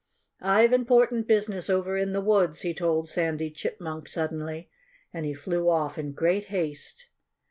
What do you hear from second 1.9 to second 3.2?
in the woods," he told